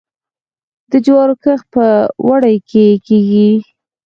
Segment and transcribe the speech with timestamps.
[0.91, 1.85] د جوارو کښت په
[2.23, 3.49] اوړي کې کیږي.